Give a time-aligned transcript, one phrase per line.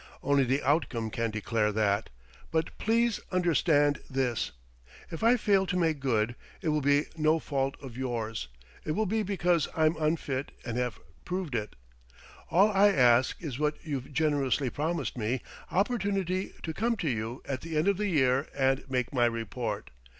[0.23, 2.09] Only the outcome can declare that.
[2.49, 4.51] But please understand this:
[5.11, 8.47] if I fail to make good, it will be no fault of yours;
[8.83, 11.75] it will be because I'm unfit and have proved it....
[12.49, 17.61] All I ask is what you've generously promised me: opportunity to come to you at
[17.61, 19.91] the end of the year and make my report....